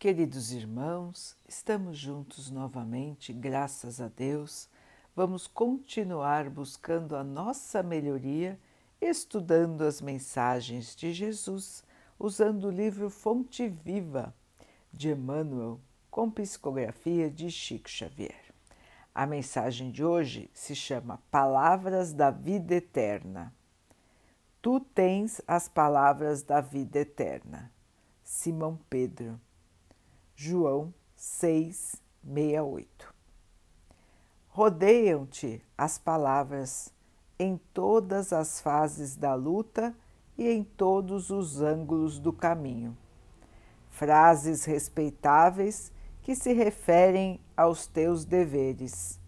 [0.00, 4.66] Queridos irmãos, estamos juntos novamente, graças a Deus.
[5.14, 8.58] Vamos continuar buscando a nossa melhoria,
[8.98, 11.84] estudando as mensagens de Jesus,
[12.18, 14.34] usando o livro Fonte Viva
[14.90, 15.78] de Emmanuel,
[16.10, 18.54] com psicografia de Chico Xavier.
[19.14, 23.54] A mensagem de hoje se chama Palavras da Vida Eterna.
[24.62, 27.70] Tu tens as palavras da vida eterna.
[28.24, 29.38] Simão Pedro.
[30.42, 33.14] João 6, 68.
[34.48, 36.90] Rodeiam-te as palavras
[37.38, 39.94] em todas as fases da luta
[40.38, 42.96] e em todos os ângulos do caminho.
[43.90, 45.92] Frases respeitáveis
[46.22, 49.20] que se referem aos teus deveres.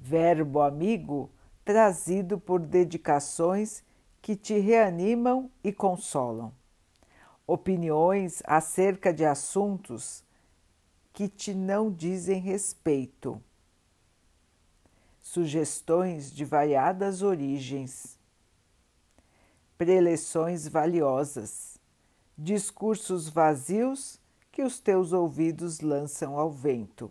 [0.00, 1.28] Verbo amigo
[1.64, 3.82] trazido por dedicações
[4.22, 6.52] que te reanimam e consolam.
[7.48, 10.24] Opiniões acerca de assuntos
[11.16, 13.42] que te não dizem respeito.
[15.18, 18.18] Sugestões de variadas origens.
[19.78, 21.78] Preleções valiosas.
[22.36, 24.20] Discursos vazios
[24.52, 27.10] que os teus ouvidos lançam ao vento.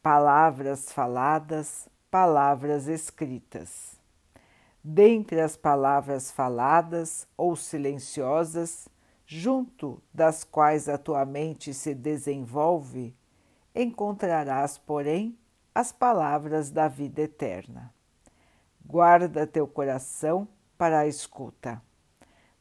[0.00, 3.98] Palavras faladas, palavras escritas.
[4.80, 8.88] Dentre as palavras faladas ou silenciosas,
[9.30, 13.14] junto das quais a tua mente se desenvolve,
[13.74, 15.38] encontrarás, porém,
[15.74, 17.92] as palavras da vida eterna.
[18.82, 21.82] Guarda teu coração para a escuta.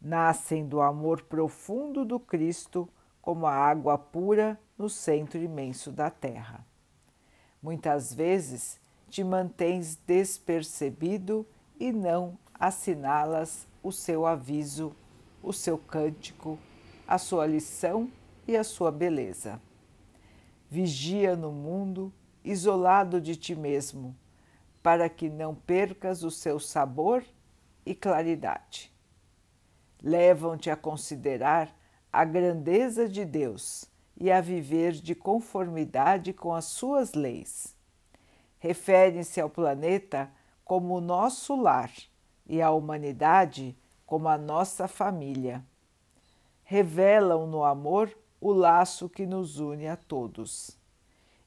[0.00, 2.88] Nascem do amor profundo do Cristo
[3.20, 6.64] como a água pura no centro imenso da terra.
[7.62, 11.46] Muitas vezes te mantens despercebido
[11.78, 14.96] e não assinalas o seu aviso
[15.44, 16.58] o seu cântico,
[17.06, 18.10] a sua lição
[18.48, 19.60] e a sua beleza.
[20.70, 24.16] Vigia no mundo, isolado de ti mesmo,
[24.82, 27.22] para que não percas o seu sabor
[27.84, 28.92] e claridade.
[30.02, 31.74] Levam-te a considerar
[32.12, 33.84] a grandeza de Deus
[34.16, 37.76] e a viver de conformidade com as suas leis.
[38.58, 40.30] Referem-se ao planeta
[40.64, 41.90] como o nosso lar
[42.46, 43.76] e à humanidade
[44.14, 45.64] como a nossa família.
[46.62, 50.78] Revelam no amor o laço que nos une a todos.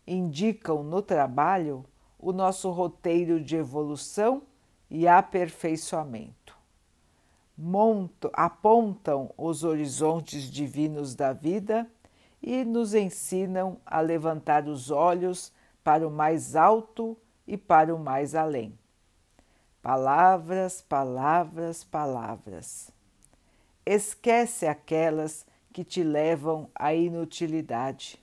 [0.05, 1.85] Indicam no trabalho
[2.19, 4.41] o nosso roteiro de evolução
[4.89, 6.57] e aperfeiçoamento.
[7.57, 11.89] Montam, apontam os horizontes divinos da vida
[12.44, 15.53] e nos ensinam a levantar os olhos
[15.85, 17.16] para o mais alto
[17.47, 18.77] e para o mais além.
[19.88, 22.92] Palavras, palavras, palavras.
[23.86, 28.22] Esquece aquelas que te levam à inutilidade.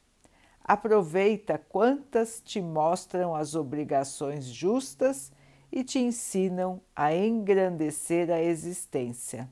[0.63, 5.33] Aproveita quantas te mostram as obrigações justas
[5.73, 9.49] e te ensinam a engrandecer a existência.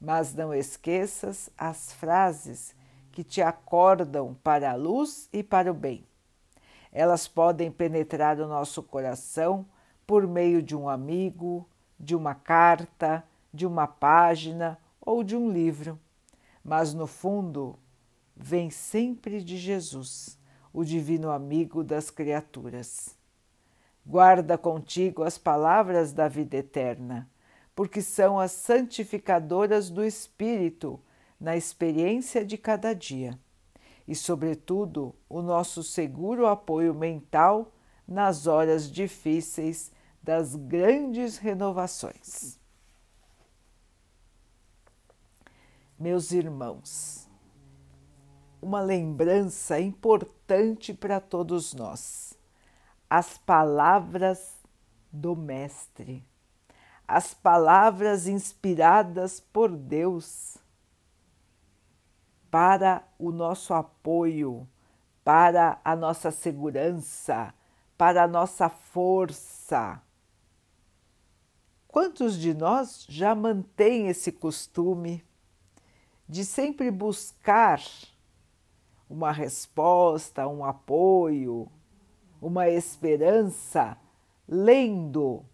[0.00, 2.74] Mas não esqueças as frases
[3.12, 6.04] que te acordam para a luz e para o bem.
[6.90, 9.64] Elas podem penetrar o nosso coração
[10.10, 13.22] por meio de um amigo, de uma carta,
[13.54, 15.96] de uma página ou de um livro,
[16.64, 17.78] mas no fundo
[18.34, 20.36] vem sempre de Jesus,
[20.72, 23.16] o divino amigo das criaturas.
[24.04, 27.30] Guarda contigo as palavras da vida eterna,
[27.72, 30.98] porque são as santificadoras do espírito
[31.38, 33.38] na experiência de cada dia
[34.08, 37.72] e, sobretudo, o nosso seguro apoio mental
[38.08, 42.58] nas horas difíceis das grandes renovações.
[45.98, 47.28] Meus irmãos,
[48.60, 52.34] uma lembrança importante para todos nós:
[53.08, 54.56] as palavras
[55.10, 56.24] do Mestre,
[57.08, 60.58] as palavras inspiradas por Deus
[62.50, 64.68] para o nosso apoio,
[65.24, 67.54] para a nossa segurança,
[67.96, 70.02] para a nossa força
[71.90, 75.24] Quantos de nós já mantém esse costume
[76.28, 77.82] de sempre buscar
[79.08, 81.68] uma resposta, um apoio,
[82.40, 83.98] uma esperança
[84.46, 85.44] lendo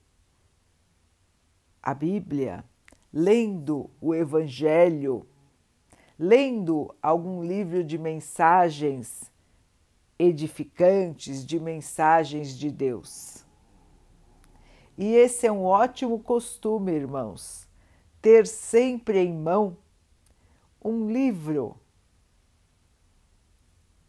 [1.83, 2.63] a Bíblia,
[3.11, 5.27] lendo o Evangelho,
[6.19, 9.33] lendo algum livro de mensagens
[10.19, 13.46] edificantes, de mensagens de Deus.
[14.97, 17.69] E esse é um ótimo costume, irmãos,
[18.23, 19.77] ter sempre em mão
[20.83, 21.79] um livro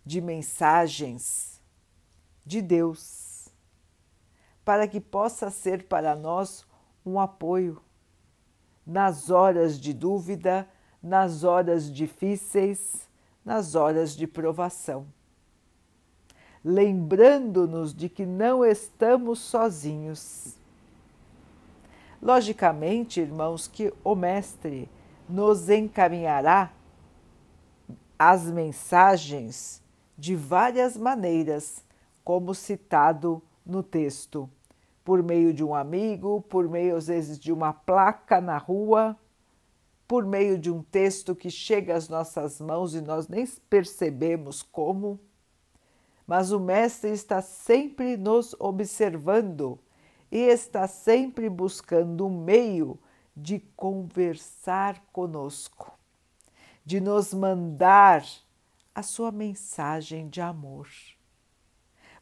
[0.05, 1.61] de mensagens
[2.45, 3.49] de Deus,
[4.63, 6.65] para que possa ser para nós
[7.05, 7.81] um apoio
[8.85, 10.67] nas horas de dúvida,
[11.03, 13.09] nas horas difíceis,
[13.43, 15.05] nas horas de provação.
[16.63, 20.56] Lembrando-nos de que não estamos sozinhos.
[22.21, 24.89] Logicamente, irmãos, que o Mestre
[25.29, 26.71] nos encaminhará
[28.17, 29.81] as mensagens
[30.17, 31.85] de várias maneiras,
[32.23, 34.49] como citado no texto,
[35.03, 39.15] por meio de um amigo, por meio às vezes de uma placa na rua,
[40.07, 45.19] por meio de um texto que chega às nossas mãos e nós nem percebemos como.
[46.25, 49.79] Mas o Mestre está sempre nos observando
[50.31, 52.99] e está sempre buscando um meio
[53.35, 55.97] de conversar conosco,
[56.83, 58.25] de nos mandar
[58.93, 60.87] a sua mensagem de amor.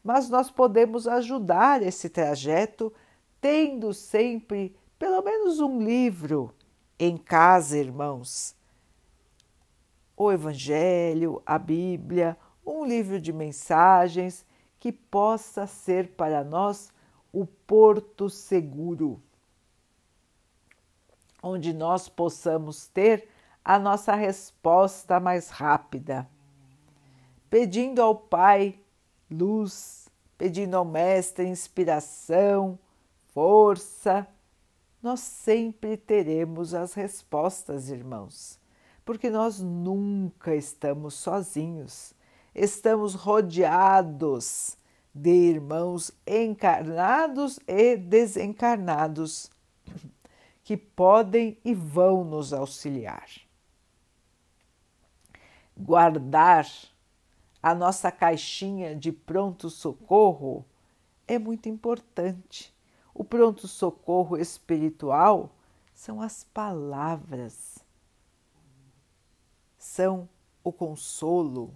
[0.04, 2.92] Mas nós podemos ajudar esse trajeto
[3.40, 6.54] tendo sempre pelo menos um livro
[6.98, 8.54] em casa, irmãos.
[10.16, 14.44] O Evangelho, a Bíblia, um livro de mensagens
[14.78, 16.90] que possa ser para nós
[17.36, 19.22] o porto seguro,
[21.42, 23.28] onde nós possamos ter
[23.62, 26.26] a nossa resposta mais rápida.
[27.50, 28.80] Pedindo ao Pai
[29.30, 32.78] luz, pedindo ao Mestre inspiração,
[33.34, 34.26] força,
[35.02, 38.58] nós sempre teremos as respostas, irmãos,
[39.04, 42.14] porque nós nunca estamos sozinhos,
[42.54, 44.78] estamos rodeados
[45.16, 49.50] de irmãos encarnados e desencarnados
[50.62, 53.26] que podem e vão nos auxiliar.
[55.74, 56.66] Guardar
[57.62, 60.66] a nossa caixinha de pronto-socorro
[61.26, 62.74] é muito importante.
[63.14, 65.50] O pronto-socorro espiritual
[65.94, 67.78] são as palavras,
[69.78, 70.28] são
[70.62, 71.72] o consolo,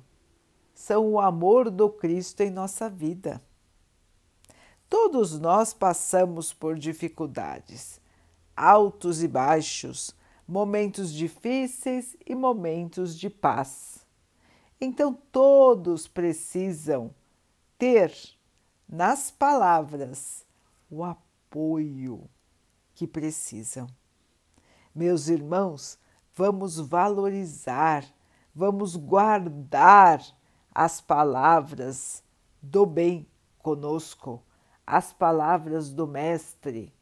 [0.81, 3.39] são o amor do Cristo em nossa vida.
[4.89, 8.01] Todos nós passamos por dificuldades,
[8.57, 10.17] altos e baixos,
[10.49, 14.07] momentos difíceis e momentos de paz.
[14.81, 17.15] Então, todos precisam
[17.77, 18.11] ter
[18.89, 20.47] nas palavras
[20.91, 22.25] o apoio
[22.95, 23.87] que precisam.
[24.95, 25.99] Meus irmãos,
[26.35, 28.03] vamos valorizar,
[28.55, 30.40] vamos guardar
[30.75, 32.23] as palavras
[32.63, 33.27] do bem
[33.59, 34.43] conosco,
[34.87, 36.93] as palavras do Mestre,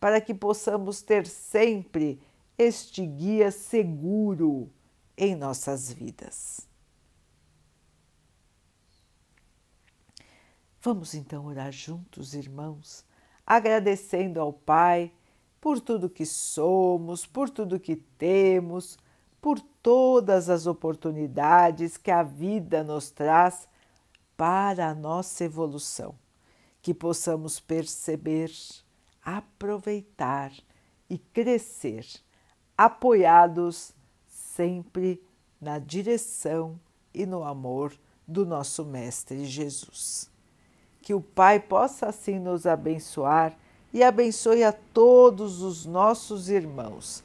[0.00, 2.20] para que possamos ter sempre
[2.56, 4.70] este guia seguro
[5.16, 6.68] em nossas vidas.
[10.80, 13.04] Vamos então orar juntos, irmãos,
[13.44, 15.12] agradecendo ao Pai
[15.60, 18.96] por tudo que somos, por tudo que temos,
[19.48, 23.66] por todas as oportunidades que a vida nos traz
[24.36, 26.14] para a nossa evolução,
[26.82, 28.52] que possamos perceber,
[29.24, 30.52] aproveitar
[31.08, 32.04] e crescer,
[32.76, 33.94] apoiados
[34.26, 35.18] sempre
[35.58, 36.78] na direção
[37.14, 37.94] e no amor
[38.26, 40.30] do nosso Mestre Jesus
[41.00, 43.56] que o Pai possa assim nos abençoar
[43.94, 47.24] e abençoe a todos os nossos irmãos.